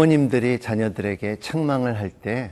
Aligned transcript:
부모님들이 0.00 0.60
자녀들에게 0.60 1.40
책망을 1.40 1.98
할 1.98 2.10
때 2.10 2.50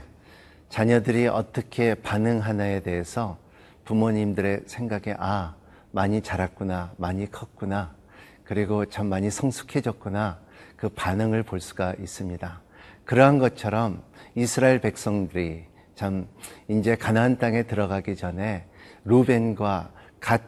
자녀들이 0.69 1.25
어떻게 1.25 1.95
반응하나에 1.95 2.81
대해서 2.81 3.39
부모님들의 3.85 4.65
생각에 4.67 5.15
아, 5.17 5.55
많이 5.89 6.21
자랐구나, 6.21 6.93
많이 6.97 7.31
컸구나, 7.31 7.95
그리고 8.43 8.85
참 8.85 9.07
많이 9.07 9.31
성숙해졌구나, 9.31 10.37
그 10.75 10.89
반응을 10.89 11.41
볼 11.41 11.59
수가 11.59 11.95
있습니다. 11.99 12.61
그러한 13.05 13.39
것처럼 13.39 14.03
이스라엘 14.35 14.79
백성들이 14.79 15.65
참 15.95 16.27
이제 16.67 16.95
가나안 16.95 17.39
땅에 17.39 17.63
들어가기 17.63 18.15
전에 18.15 18.67
루벤과 19.05 19.91
갓 20.19 20.43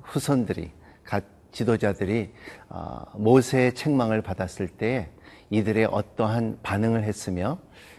후손들이 0.00 0.70
갓 1.04 1.24
지도자들이 1.52 2.32
어, 2.70 3.02
모세의 3.16 3.74
책망을 3.74 4.22
받았을 4.22 4.68
때 4.68 5.10
이들의 5.50 5.86
어떠한 5.86 6.60
반응을 6.62 7.04
했으며 7.04 7.58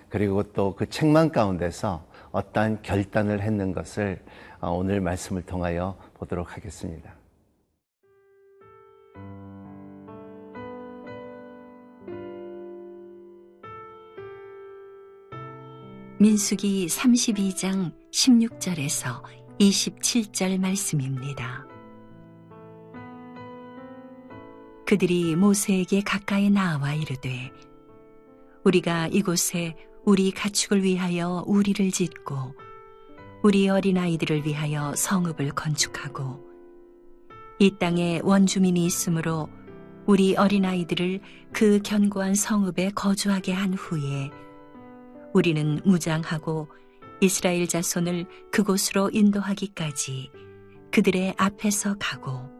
그리고 0.10 0.44
또 0.44 0.76
그 0.76 0.90
책망 0.90 1.30
가운데서 1.30 2.06
어떠한 2.32 2.82
결단을 2.82 3.42
했는 3.42 3.74
것을 3.74 4.24
어, 4.60 4.72
오늘 4.72 5.02
말씀을 5.02 5.44
통하여 5.44 5.98
보도록 6.16 6.56
하겠습니다. 6.56 7.16
민수기 16.20 16.88
32장 16.88 17.94
16절에서 18.12 19.24
27절 19.60 20.60
말씀입니다. 20.60 21.69
그들이 24.90 25.36
모세에게 25.36 26.02
가까이 26.02 26.50
나와 26.50 26.96
이르되 26.96 27.52
우리가 28.64 29.06
이곳에 29.10 29.76
우리 30.04 30.32
가축을 30.32 30.82
위하여 30.82 31.44
우리를 31.46 31.92
짓고 31.92 32.56
우리 33.44 33.70
어린아이들을 33.70 34.48
위하여 34.48 34.96
성읍을 34.96 35.52
건축하고 35.52 36.44
이 37.60 37.78
땅에 37.78 38.20
원주민이 38.24 38.84
있으므로 38.84 39.48
우리 40.08 40.36
어린아이들을 40.36 41.20
그 41.54 41.82
견고한 41.84 42.34
성읍에 42.34 42.94
거주하게 42.96 43.54
한 43.54 43.76
후에 43.76 44.32
우리는 45.36 45.82
무장하고 45.86 46.68
이스라엘 47.22 47.68
자손을 47.68 48.26
그곳으로 48.52 49.12
인도하기까지 49.14 50.32
그들의 50.90 51.36
앞에서 51.38 51.96
가고 52.00 52.59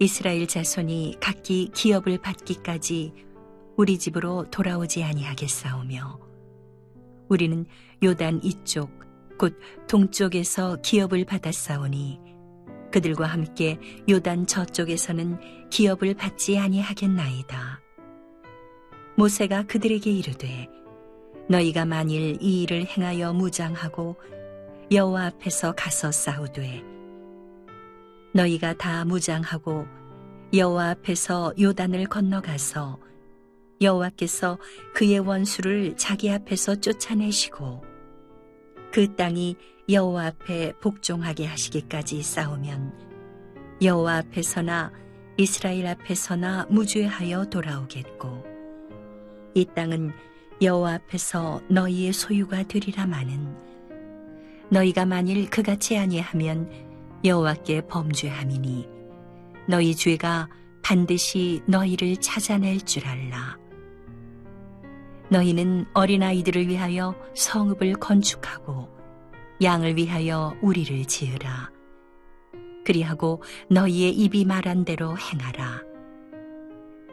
이스라엘 0.00 0.46
자손이 0.46 1.16
각기 1.20 1.70
기업을 1.74 2.18
받기까지 2.18 3.12
우리 3.76 3.98
집으로 3.98 4.46
돌아오지 4.50 5.02
아니하겠사오며 5.02 6.20
우리는 7.28 7.66
요단 8.02 8.40
이쪽 8.44 8.90
곧 9.38 9.58
동쪽에서 9.88 10.76
기업을 10.82 11.24
받았사오니 11.24 12.20
그들과 12.92 13.26
함께 13.26 13.78
요단 14.08 14.46
저쪽에서는 14.46 15.68
기업을 15.70 16.14
받지 16.14 16.58
아니하겠나이다. 16.58 17.80
모세가 19.16 19.64
그들에게 19.64 20.10
이르되 20.10 20.68
너희가 21.48 21.84
만일 21.84 22.40
이 22.40 22.62
일을 22.62 22.86
행하여 22.86 23.32
무장하고 23.32 24.16
여호와 24.92 25.26
앞에서 25.26 25.72
가서 25.72 26.12
싸우되 26.12 26.82
너희가 28.32 28.74
다 28.74 29.04
무장하고 29.04 29.86
여호와 30.54 30.90
앞에서 30.90 31.52
요단을 31.60 32.06
건너가서 32.06 32.98
여호와께서 33.82 34.58
그의 34.94 35.18
원수를 35.18 35.94
자기 35.98 36.30
앞에서 36.30 36.76
쫓아내시고 36.76 37.84
그 38.90 39.14
땅이 39.14 39.56
여호와 39.90 40.28
앞에 40.28 40.72
복종하게 40.80 41.44
하시기까지 41.44 42.22
싸우면 42.22 43.78
여호와 43.82 44.16
앞에서나 44.16 44.90
이스라엘 45.36 45.86
앞에서나 45.86 46.66
무죄하여 46.70 47.44
돌아오겠고 47.50 48.44
이 49.54 49.66
땅은 49.66 50.12
여호와 50.62 50.94
앞에서 50.94 51.60
너희의 51.68 52.14
소유가 52.14 52.62
되리라마는 52.62 53.54
너희가 54.70 55.04
만일 55.04 55.50
그같이 55.50 55.98
아니하면 55.98 56.70
여호와께 57.22 57.82
범죄함이니 57.82 58.97
너희 59.68 59.94
죄가 59.94 60.48
반드시 60.82 61.60
너희를 61.66 62.16
찾아낼 62.16 62.80
줄 62.80 63.06
알라. 63.06 63.58
너희는 65.30 65.84
어린아이들을 65.92 66.68
위하여 66.68 67.14
성읍을 67.34 67.96
건축하고 67.96 68.88
양을 69.62 69.96
위하여 69.98 70.56
우리를 70.62 71.04
지으라. 71.04 71.70
그리하고 72.82 73.42
너희의 73.68 74.12
입이 74.12 74.46
말한 74.46 74.86
대로 74.86 75.14
행하라. 75.18 75.82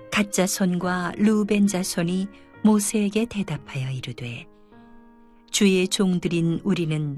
가짜 0.09 0.47
손과 0.47 1.11
루벤 1.17 1.67
자손이 1.67 2.29
모세에게 2.63 3.25
대답하여 3.25 3.91
이르되 3.91 4.47
주의 5.51 5.85
종들인 5.89 6.61
우리는 6.63 7.17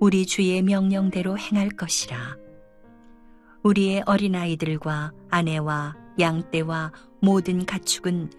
우리 0.00 0.24
주의 0.24 0.62
명령대로 0.62 1.36
행할 1.36 1.68
것이라 1.68 2.38
우리의 3.62 4.02
어린아이들과 4.06 5.12
아내와 5.28 5.94
양떼와 6.18 6.92
모든 7.20 7.66
가축은 7.66 8.30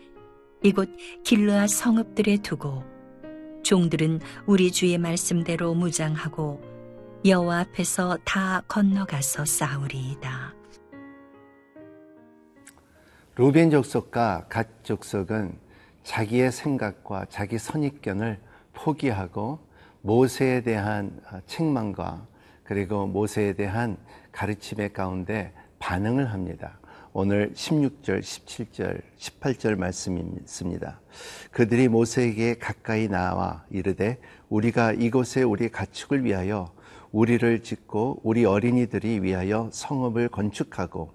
이곳 0.64 0.90
길르아 1.24 1.68
성읍들에 1.68 2.38
두고 2.38 2.84
종들은 3.64 4.20
우리 4.48 4.72
주의 4.72 4.98
말씀대로 4.98 5.76
무장하고 5.76 6.62
여호와 7.24 7.60
앞에서 7.60 8.18
다 8.26 8.64
건너가서 8.68 9.46
싸우리이다. 9.46 10.56
루벤 13.36 13.70
족속과 13.70 14.48
갓 14.50 14.84
족속은 14.84 15.58
자기의 16.04 16.52
생각과 16.52 17.26
자기 17.30 17.60
선입견을 17.60 18.40
포기하고 18.74 19.60
모세에 20.02 20.62
대한 20.62 21.22
책망과 21.46 22.26
그리고 22.64 23.06
모세에 23.06 23.54
대한 23.54 23.98
가르침의 24.32 24.94
가운데 24.94 25.54
반응을 25.80 26.32
합니다. 26.32 26.80
오늘 27.14 27.52
16절, 27.54 28.22
17절, 28.22 29.02
18절 29.18 29.76
말씀이 29.76 30.22
있습니다. 30.42 31.00
그들이 31.52 31.90
모세에게 31.90 32.58
가까이 32.58 33.10
나와 33.10 33.66
이르되 33.70 34.18
우리가 34.50 34.94
이곳에 34.94 35.44
우리 35.44 35.70
가축을 35.70 36.24
위하여 36.24 36.72
우리를 37.12 37.64
짓고 37.64 38.22
우리 38.24 38.46
어린이들이 38.46 39.22
위하여 39.22 39.70
성읍을 39.74 40.30
건축하고 40.30 41.12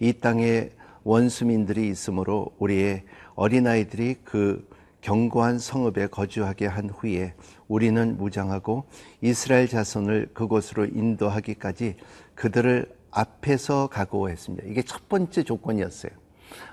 이 0.00 0.14
땅에 0.14 0.70
원수민들이 1.04 1.88
있으므로 1.88 2.54
우리의 2.58 3.04
어린아이들이 3.34 4.16
그 4.24 4.66
견고한 5.06 5.60
성읍에 5.60 6.08
거주하게 6.08 6.66
한 6.66 6.90
후에 6.90 7.34
우리는 7.68 8.16
무장하고 8.18 8.86
이스라엘 9.20 9.68
자손을 9.68 10.30
그곳으로 10.34 10.86
인도하기까지 10.86 11.94
그들을 12.34 12.92
앞에서 13.12 13.86
각오했습니다. 13.86 14.66
이게 14.66 14.82
첫 14.82 15.08
번째 15.08 15.44
조건이었어요. 15.44 16.10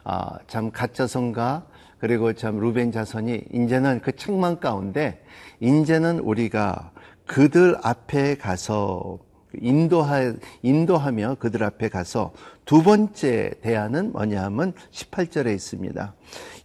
아, 0.03 0.39
참 0.47 0.71
가짜선과 0.71 1.67
그리고 1.99 2.33
참 2.33 2.59
루벤 2.59 2.91
자손이 2.91 3.43
이제는 3.53 4.01
그 4.01 4.15
책망 4.15 4.59
가운데 4.59 5.23
이제는 5.59 6.17
우리가 6.17 6.91
그들 7.27 7.77
앞에 7.83 8.37
가서 8.37 9.19
인도하, 9.61 10.33
인도하며 10.63 11.35
그들 11.35 11.63
앞에 11.63 11.89
가서 11.89 12.33
두 12.65 12.81
번째 12.81 13.51
대안은 13.61 14.13
뭐냐 14.13 14.43
하면 14.45 14.73
18절에 14.89 15.53
있습니다. 15.53 16.15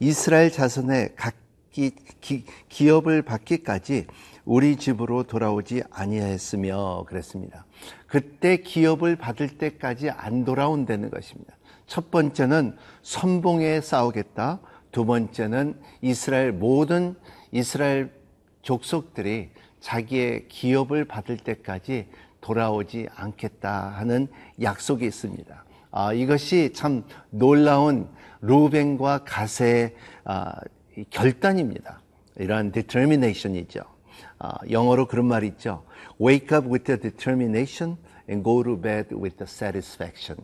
이스라엘 0.01 0.51
자손의 0.51 1.11
각 1.15 1.35
기 1.79 1.93
기, 2.21 2.45
기업을 2.69 3.23
받기까지 3.23 4.07
우리 4.45 4.75
집으로 4.75 5.23
돌아오지 5.23 5.85
아니하였으며 5.93 7.05
그랬습니다. 7.07 7.67
그때 8.09 8.57
기업을 8.57 9.15
받을 9.15 9.47
때까지 9.47 10.11
안 10.11 10.45
돌아온다는 10.45 11.09
것입니다. 11.09 11.55
첫 11.87 12.11
번째는 12.11 12.77
선봉에 13.03 13.81
싸우겠다. 13.81 14.59
두 14.91 15.05
번째는 15.05 15.79
이스라엘 16.03 16.51
모든 16.51 17.15
이스라엘 17.53 18.11
족속들이 18.63 19.51
자기의 19.79 20.49
기업을 20.49 21.05
받을 21.05 21.37
때까지 21.37 22.09
돌아오지 22.41 23.07
않겠다 23.15 23.91
하는 23.91 24.27
약속이 24.61 25.07
있습니다. 25.07 25.65
아, 25.93 26.13
이것이 26.13 26.73
참 26.75 27.05
놀라운 27.31 28.09
루벤과 28.41 29.25
가세의 29.25 29.95
아, 30.25 30.53
결단입니다. 31.11 32.01
이러한 32.37 32.73
determination이죠. 32.73 33.81
아, 34.39 34.55
영어로 34.71 35.07
그런 35.07 35.27
말이 35.27 35.47
있죠. 35.49 35.85
Wake 36.21 36.57
up 36.57 36.69
with 36.69 36.85
the 36.85 37.01
determination 37.01 37.97
and 38.29 38.45
go 38.45 38.63
to 38.63 38.81
bed 38.81 39.15
with 39.15 39.37
the 39.37 39.47
satisfaction. 39.47 40.39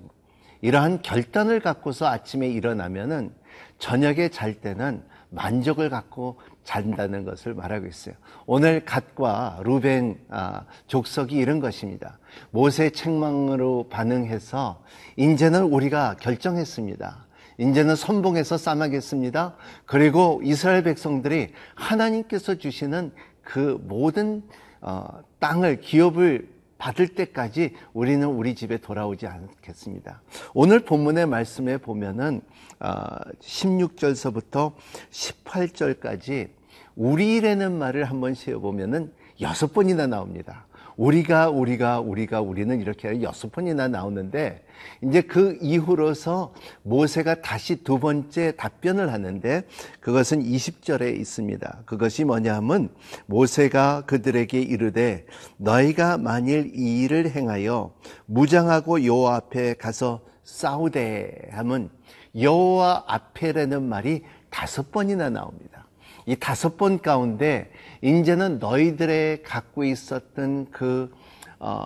이러한 0.60 1.02
결단을 1.02 1.60
갖고서 1.60 2.06
아침에 2.06 2.48
일어나면은 2.48 3.34
저녁에 3.78 4.30
잘 4.30 4.54
때는 4.54 5.02
만족을 5.30 5.90
갖고 5.90 6.40
잔다는 6.62 7.24
것을 7.24 7.54
말하고 7.54 7.86
있어요. 7.86 8.14
오늘 8.46 8.84
갓과 8.84 9.60
루벤 9.64 10.18
아, 10.30 10.64
족속이 10.86 11.36
이런 11.36 11.60
것입니다. 11.60 12.18
모세 12.50 12.90
책망으로 12.90 13.88
반응해서 13.90 14.82
이제는 15.16 15.64
우리가 15.64 16.16
결정했습니다. 16.20 17.23
이제는 17.58 17.96
선봉에서 17.96 18.58
싸마겠습니다. 18.58 19.56
그리고 19.86 20.40
이스라엘 20.42 20.82
백성들이 20.82 21.52
하나님께서 21.74 22.56
주시는 22.56 23.12
그 23.42 23.80
모든 23.86 24.42
어, 24.80 25.06
땅을 25.38 25.80
기업을 25.80 26.54
받을 26.78 27.08
때까지 27.08 27.74
우리는 27.92 28.26
우리 28.26 28.54
집에 28.54 28.76
돌아오지 28.76 29.26
않겠습니다. 29.26 30.20
오늘 30.52 30.80
본문의 30.80 31.26
말씀에 31.26 31.78
보면은 31.78 32.42
16절서부터 32.80 34.56
어, 34.56 34.76
18절까지 35.10 36.50
우리라는 36.96 37.78
말을 37.78 38.04
한번 38.04 38.34
세어 38.34 38.58
보면은 38.58 39.12
여섯 39.40 39.72
번이나 39.72 40.06
나옵니다. 40.06 40.66
우리가 40.96 41.50
우리가 41.50 42.00
우리가 42.00 42.40
우리는 42.40 42.80
이렇게 42.80 43.20
여섯 43.22 43.50
번이나 43.50 43.88
나오는데 43.88 44.64
이제 45.02 45.22
그 45.22 45.58
이후로서 45.60 46.54
모세가 46.82 47.42
다시 47.42 47.82
두 47.82 47.98
번째 47.98 48.52
답변을 48.56 49.12
하는데 49.12 49.62
그것은 50.00 50.42
20절에 50.42 51.18
있습니다. 51.18 51.82
그것이 51.86 52.24
뭐냐면 52.24 52.90
모세가 53.26 54.02
그들에게 54.06 54.60
이르되 54.60 55.26
너희가 55.56 56.18
만일 56.18 56.72
이 56.74 57.02
일을 57.02 57.30
행하여 57.30 57.94
무장하고 58.26 59.04
여호와 59.04 59.36
앞에 59.36 59.74
가서 59.74 60.20
싸우되 60.44 61.48
하면 61.52 61.90
여호와 62.38 63.04
앞에라는 63.06 63.82
말이 63.82 64.22
다섯 64.50 64.90
번이나 64.90 65.30
나옵니다. 65.30 65.83
이 66.26 66.36
다섯 66.36 66.76
번 66.76 67.00
가운데 67.00 67.70
이제는 68.02 68.58
너희들의 68.58 69.42
갖고 69.42 69.84
있었던 69.84 70.70
그 70.70 71.12
어, 71.58 71.84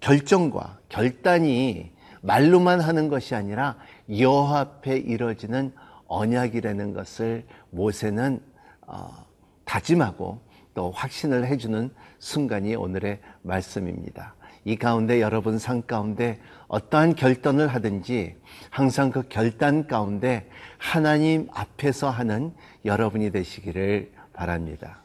결정과 0.00 0.78
결단이 0.88 1.90
말로만 2.22 2.80
하는 2.80 3.08
것이 3.08 3.34
아니라 3.34 3.76
여호와 4.16 4.60
앞에 4.60 4.96
이루어지는 4.96 5.72
언약이라는 6.06 6.92
것을 6.92 7.44
모세는 7.70 8.40
어, 8.86 9.24
다짐하고 9.64 10.40
또 10.74 10.90
확신을 10.90 11.46
해주는 11.46 11.90
순간이 12.18 12.74
오늘의 12.74 13.20
말씀입니다. 13.42 14.34
이 14.64 14.76
가운데 14.76 15.20
여러분 15.20 15.58
삶 15.58 15.82
가운데 15.82 16.38
어떠한 16.68 17.16
결단을 17.16 17.68
하든지 17.68 18.36
항상 18.70 19.10
그 19.10 19.22
결단 19.28 19.86
가운데 19.86 20.48
하나님 20.78 21.48
앞에서 21.52 22.10
하는 22.10 22.52
여러분이 22.84 23.30
되시기를 23.30 24.12
바랍니다. 24.32 25.02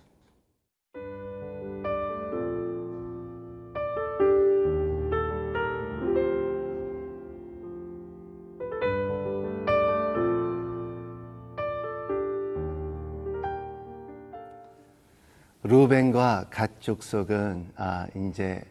루벤과 15.63 16.45
갓 16.49 16.79
족속은 16.79 17.71
아, 17.75 18.07
이제 18.15 18.61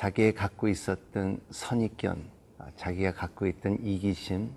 자기의 0.00 0.34
갖고 0.34 0.66
있었던 0.68 1.40
선입견, 1.50 2.24
아, 2.56 2.64
자기가 2.76 3.12
갖고 3.12 3.46
있던 3.46 3.80
이기심, 3.82 4.48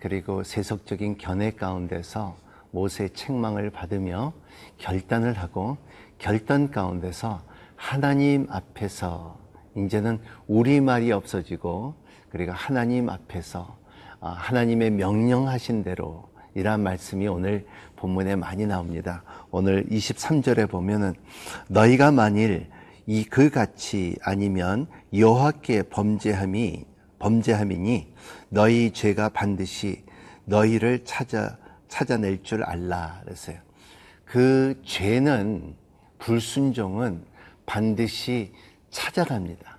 그리고 0.00 0.42
세속적인 0.42 1.18
견해 1.18 1.52
가운데서 1.52 2.36
모세의 2.72 3.10
책망을 3.10 3.70
받으며 3.70 4.32
결단을 4.78 5.34
하고 5.34 5.76
결단 6.18 6.72
가운데서 6.72 7.42
하나님 7.76 8.48
앞에서 8.50 9.38
이제는 9.76 10.18
우리 10.48 10.80
말이 10.80 11.12
없어지고 11.12 11.94
그리고 12.28 12.50
하나님 12.50 13.08
앞에서 13.08 13.78
아, 14.18 14.30
하나님의 14.30 14.90
명령하신 14.90 15.84
대로 15.84 16.28
이러한 16.56 16.82
말씀이 16.82 17.28
오늘 17.28 17.68
본문에 17.94 18.34
많이 18.34 18.66
나옵니다. 18.66 19.22
오늘 19.52 19.86
23절에 19.86 20.68
보면은 20.68 21.14
너희가 21.68 22.10
만일 22.10 22.66
이 23.12 23.24
그같이 23.24 24.16
아니면 24.22 24.86
여호와께 25.12 25.82
범죄함이 25.90 26.86
범죄함이니 27.18 28.14
너희 28.48 28.90
죄가 28.90 29.28
반드시 29.28 30.02
너희를 30.46 31.04
찾아 31.04 31.58
찾아낼 31.88 32.42
줄 32.42 32.64
알라 32.64 33.20
그랬어요. 33.22 33.58
그 34.24 34.80
죄는 34.86 35.76
불순종은 36.20 37.26
반드시 37.66 38.54
찾아갑니다. 38.88 39.76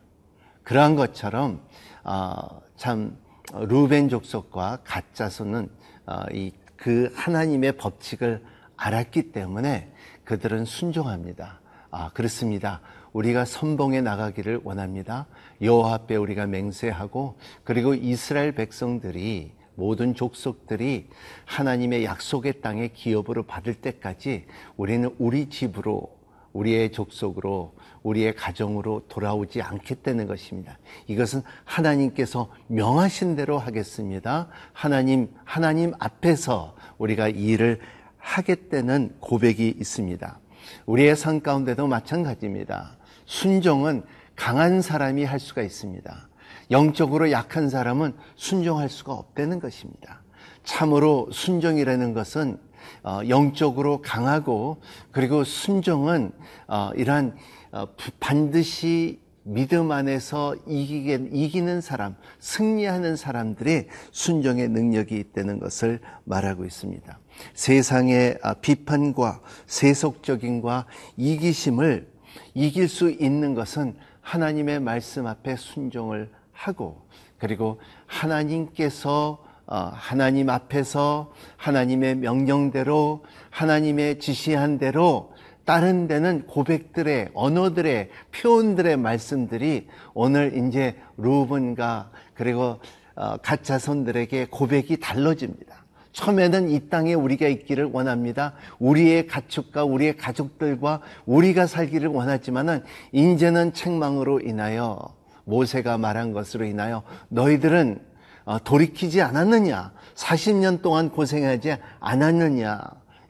그러한 0.61 0.95
것처럼 0.95 1.59
어, 2.03 2.61
참 2.77 3.17
루벤 3.51 4.09
족속과 4.09 4.81
가짜소는 4.83 5.69
어, 6.05 6.21
이그 6.31 7.11
하나님의 7.15 7.77
법칙을 7.77 8.43
알았기 8.77 9.31
때문에 9.31 9.91
그들은 10.23 10.65
순종합니다. 10.65 11.61
아, 11.89 12.09
그렇습니다. 12.13 12.81
우리가 13.13 13.45
선봉에 13.45 14.01
나가기를 14.01 14.61
원합니다. 14.63 15.27
여호와 15.61 15.93
앞에 15.93 16.15
우리가 16.15 16.47
맹세하고 16.47 17.37
그리고 17.63 17.93
이스라엘 17.93 18.53
백성들이 18.53 19.51
모든 19.75 20.13
족속들이 20.13 21.07
하나님의 21.45 22.05
약속의 22.05 22.61
땅에 22.61 22.89
기업으로 22.89 23.43
받을 23.43 23.73
때까지 23.73 24.45
우리는 24.77 25.15
우리 25.17 25.49
집으로 25.49 26.15
우리의 26.53 26.91
족속으로 26.91 27.73
우리의 28.03 28.35
가정으로 28.35 29.03
돌아오지 29.07 29.61
않겠다는 29.61 30.27
것입니다. 30.27 30.77
이것은 31.07 31.41
하나님께서 31.63 32.49
명하신 32.67 33.35
대로 33.35 33.57
하겠습니다. 33.57 34.49
하나님 34.71 35.29
하나님 35.43 35.93
앞에서 35.97 36.75
우리가 36.99 37.29
이 37.29 37.43
일을 37.45 37.79
하겠다는 38.17 39.15
고백이 39.19 39.75
있습니다. 39.79 40.39
우리의 40.85 41.15
삶 41.15 41.41
가운데도 41.41 41.87
마찬가지입니다. 41.87 42.97
순종은 43.25 44.03
강한 44.35 44.81
사람이 44.81 45.23
할 45.23 45.39
수가 45.39 45.61
있습니다. 45.61 46.29
영적으로 46.71 47.31
약한 47.31 47.69
사람은 47.69 48.13
순종할 48.35 48.89
수가 48.89 49.13
없다는 49.13 49.59
것입니다. 49.59 50.21
참으로 50.63 51.29
순종이라는 51.31 52.13
것은 52.13 52.57
어, 53.03 53.19
영적으로 53.27 54.01
강하고 54.01 54.81
그리고 55.11 55.43
순종은 55.43 56.31
어, 56.67 56.91
이러한 56.95 57.35
어, 57.71 57.87
반드시 58.19 59.21
믿음 59.43 59.91
안에서 59.91 60.55
이기게, 60.65 61.27
이기는 61.31 61.81
사람, 61.81 62.15
승리하는 62.39 63.17
사람들의 63.17 63.87
순종의 64.11 64.69
능력이 64.69 65.17
있다는 65.17 65.59
것을 65.59 65.99
말하고 66.23 66.63
있습니다. 66.65 67.19
세상의 67.53 68.37
아, 68.41 68.53
비판과 68.53 69.41
세속적인과 69.67 70.85
이기심을 71.17 72.12
이길 72.53 72.87
수 72.87 73.09
있는 73.09 73.53
것은 73.55 73.95
하나님의 74.21 74.79
말씀 74.79 75.27
앞에 75.27 75.55
순종을 75.55 76.29
하고 76.51 77.01
그리고 77.37 77.79
하나님께서 78.05 79.43
어, 79.65 79.91
하나님 79.93 80.49
앞에서 80.49 81.33
하나님의 81.57 82.15
명령대로 82.15 83.23
하나님의 83.49 84.19
지시한 84.19 84.77
대로 84.77 85.33
다른 85.65 86.07
데는 86.07 86.45
고백들의 86.47 87.29
언어들의 87.33 88.09
표현들의 88.31 88.97
말씀들이 88.97 89.87
오늘 90.13 90.57
이제 90.57 90.97
루븐과 91.17 92.11
그리고 92.33 92.79
어, 93.15 93.37
가짜손들에게 93.37 94.47
고백이 94.49 94.99
달라집니다. 94.99 95.82
처음에는 96.13 96.69
이 96.69 96.89
땅에 96.89 97.13
우리가 97.13 97.47
있기를 97.47 97.85
원합니다. 97.85 98.53
우리의 98.79 99.27
가축과 99.27 99.83
우리의 99.83 100.15
가족들과 100.15 101.01
우리가 101.25 101.67
살기를 101.67 102.07
원하지만은 102.07 102.83
이제는 103.11 103.73
책망으로 103.73 104.39
인하여 104.39 104.99
모세가 105.45 105.97
말한 105.97 106.31
것으로 106.31 106.65
인하여 106.65 107.03
너희들은 107.29 107.99
어, 108.45 108.59
돌이키지 108.59 109.21
않았느냐? 109.21 109.93
40년 110.15 110.81
동안 110.81 111.09
고생하지 111.09 111.77
않았느냐? 111.99 112.81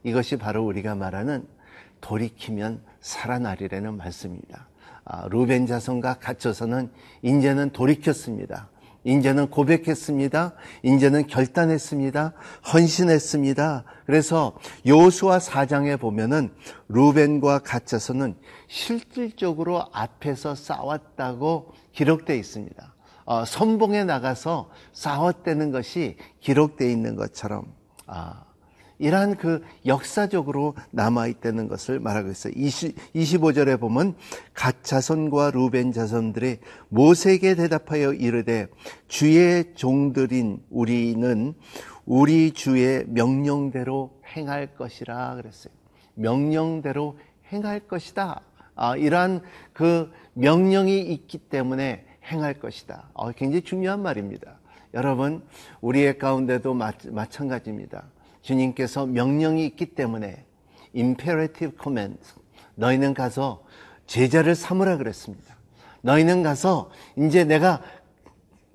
이것이 0.02 0.36
바로 0.36 0.64
우리가 0.64 0.94
말하는 0.94 1.46
돌이키면 2.00 2.82
살아나리라는 3.00 3.96
말씀입니다. 3.96 4.66
아, 5.04 5.26
루벤 5.30 5.66
자손과 5.66 6.14
갇혀서는 6.14 6.90
이제는 7.22 7.70
돌이켰습니다. 7.70 8.68
이제는 9.04 9.50
고백했습니다. 9.50 10.54
이제는 10.82 11.26
결단했습니다. 11.26 12.32
헌신했습니다. 12.72 13.84
그래서 14.06 14.56
요수와 14.86 15.38
사장에 15.38 15.96
보면은 15.96 16.52
루벤과 16.88 17.60
갇혀서는 17.60 18.34
실질적으로 18.68 19.84
앞에서 19.92 20.54
싸웠다고 20.54 21.72
기록되어 21.92 22.36
있습니다. 22.36 22.94
어, 23.26 23.44
선봉에 23.44 24.04
나가서 24.04 24.70
싸웠다는 24.92 25.70
것이 25.70 26.16
기록되어 26.40 26.88
있는 26.88 27.16
것처럼 27.16 27.72
아, 28.06 28.43
이러한 28.98 29.36
그 29.36 29.62
역사적으로 29.86 30.74
남아있다는 30.90 31.68
것을 31.68 32.00
말하고 32.00 32.30
있어요. 32.30 32.52
20, 32.56 32.96
25절에 33.14 33.80
보면 33.80 34.14
갓 34.52 34.82
자손과 34.82 35.50
루벤 35.52 35.92
자손들이 35.92 36.58
모세에게 36.88 37.54
대답하여 37.54 38.12
이르되 38.12 38.68
주의 39.08 39.74
종들인 39.74 40.62
우리는 40.70 41.54
우리 42.06 42.52
주의 42.52 43.04
명령대로 43.06 44.20
행할 44.36 44.74
것이라 44.74 45.36
그랬어요. 45.36 45.72
명령대로 46.14 47.18
행할 47.52 47.80
것이다. 47.80 48.42
아, 48.76 48.96
이러한 48.96 49.42
그 49.72 50.12
명령이 50.34 51.00
있기 51.00 51.38
때문에 51.38 52.04
행할 52.24 52.54
것이다. 52.54 53.10
어, 53.14 53.32
굉장히 53.32 53.62
중요한 53.62 54.02
말입니다. 54.02 54.58
여러분, 54.94 55.42
우리의 55.80 56.18
가운데도 56.18 56.74
마, 56.74 56.92
마찬가지입니다. 57.10 58.04
주님께서 58.44 59.06
명령이 59.06 59.64
있기 59.66 59.86
때문에 59.94 60.44
imperative 60.94 61.76
command 61.82 62.20
너희는 62.76 63.14
가서 63.14 63.64
제자를 64.06 64.54
삼으라 64.54 64.98
그랬습니다. 64.98 65.56
너희는 66.02 66.42
가서 66.42 66.90
이제 67.16 67.44
내가 67.44 67.82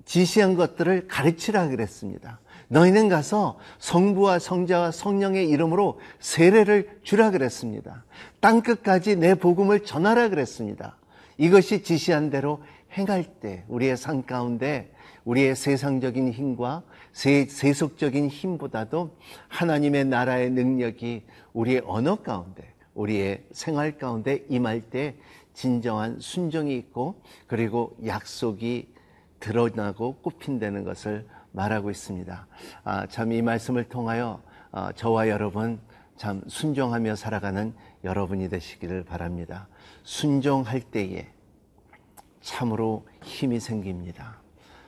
지시한 0.04 0.56
것들을 0.56 1.06
가르치라 1.06 1.68
그랬습니다. 1.68 2.40
너희는 2.66 3.08
가서 3.08 3.58
성부와 3.78 4.40
성자와 4.40 4.90
성령의 4.90 5.48
이름으로 5.48 6.00
세례를 6.18 6.98
주라 7.04 7.30
그랬습니다. 7.30 8.04
땅 8.40 8.62
끝까지 8.62 9.16
내 9.16 9.34
복음을 9.36 9.84
전하라 9.84 10.30
그랬습니다. 10.30 10.96
이것이 11.38 11.84
지시한 11.84 12.30
대로 12.30 12.60
행할 12.92 13.24
때 13.24 13.64
우리의 13.68 13.96
삶 13.96 14.24
가운데 14.24 14.92
우리의 15.24 15.54
세상적인 15.54 16.32
힘과 16.32 16.82
세, 17.12 17.46
세속적인 17.46 18.28
힘보다도 18.28 19.16
하나님의 19.48 20.04
나라의 20.06 20.50
능력이 20.50 21.24
우리의 21.52 21.82
언어 21.86 22.16
가운데 22.16 22.72
우리의 22.94 23.44
생활 23.52 23.98
가운데 23.98 24.44
임할 24.48 24.80
때 24.82 25.16
진정한 25.54 26.18
순종이 26.20 26.76
있고 26.76 27.22
그리고 27.46 27.96
약속이 28.06 28.88
드러나고 29.40 30.16
꽃핀다는 30.22 30.84
것을 30.84 31.26
말하고 31.52 31.90
있습니다. 31.90 32.46
아, 32.84 33.06
참 33.06 33.32
이 33.32 33.42
말씀을 33.42 33.88
통하여 33.88 34.42
아, 34.70 34.92
저와 34.92 35.28
여러분 35.28 35.80
참 36.16 36.42
순종하며 36.46 37.16
살아가는 37.16 37.74
여러분이 38.04 38.48
되시기를 38.48 39.04
바랍니다. 39.04 39.68
순종할 40.04 40.80
때에 40.80 41.26
참으로 42.40 43.06
힘이 43.22 43.58
생깁니다. 43.58 44.38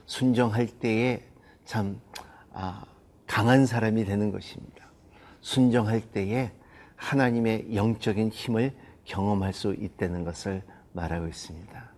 순종할 0.07 0.67
때에 0.67 1.23
참 1.65 2.01
아, 2.11 2.12
강한 3.27 3.67
사람이 3.67 4.05
되는 4.05 4.31
것입니다. 4.31 4.87
순종할 5.41 6.01
때에 6.01 6.51
하나님의 6.97 7.75
영적인 7.75 8.31
힘을 8.31 8.73
경험할 9.05 9.53
수 9.53 9.75
있다는 9.75 10.25
것을 10.25 10.63
말하고 10.93 11.27
있습니다. 11.27 11.93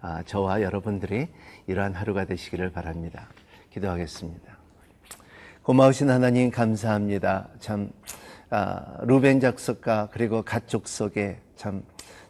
아, 0.00 0.22
저와 0.24 0.62
여러분들이 0.62 1.28
이러한 1.66 1.94
하루가 1.94 2.24
되시기를 2.24 2.70
바랍니다. 2.70 3.28
기도하겠습니다. 3.72 4.58
고마우신 5.62 6.10
하나님 6.10 6.50
감사합니다. 6.50 7.48
참 7.58 7.90
아, 8.50 8.98
루벤 9.02 9.40
작석가 9.40 10.10
그리고 10.12 10.42
가족 10.42 10.86
속에 10.86 11.40
참 11.56 11.82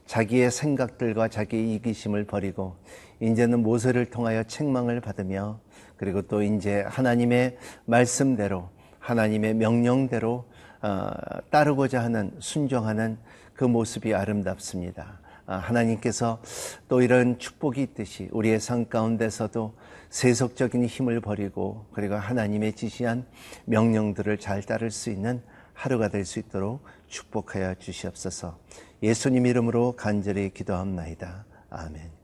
자기의 0.06 0.50
생각들과 0.50 1.28
자기의 1.28 1.74
이기심을 1.74 2.24
버리고 2.24 2.76
이제는 3.20 3.62
모세를 3.62 4.06
통하여 4.06 4.42
책망을 4.42 5.00
받으며 5.00 5.60
그리고 5.96 6.22
또 6.22 6.42
이제 6.42 6.84
하나님의 6.88 7.56
말씀대로 7.84 8.68
하나님의 8.98 9.54
명령대로 9.54 10.44
어, 10.82 11.10
따르고자 11.50 12.02
하는 12.02 12.32
순종하는 12.40 13.18
그 13.54 13.64
모습이 13.64 14.14
아름답습니다. 14.14 15.20
아, 15.46 15.56
하나님께서 15.56 16.40
또 16.88 17.02
이런 17.02 17.38
축복이 17.38 17.82
있듯이 17.82 18.28
우리의 18.32 18.60
삶 18.60 18.88
가운데서도 18.88 19.74
세속적인 20.08 20.84
힘을 20.86 21.20
버리고 21.20 21.86
그리고 21.92 22.14
하나님의 22.14 22.74
지시한 22.74 23.26
명령들을 23.66 24.38
잘 24.38 24.62
따를 24.62 24.90
수 24.90 25.10
있는 25.10 25.42
하루가 25.74 26.08
될 26.08 26.24
수 26.24 26.38
있도록 26.38 26.82
축복하여 27.08 27.74
주시옵소서. 27.74 28.58
예수님 29.02 29.46
이름으로 29.46 29.92
간절히 29.96 30.50
기도합나이다. 30.50 31.44
아멘. 31.68 32.23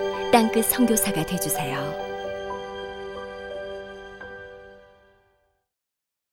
땅끝 0.31 0.65
선교사가 0.65 1.25
되주세요. 1.25 2.10